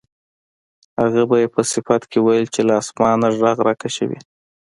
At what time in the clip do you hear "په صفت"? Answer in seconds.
1.55-2.01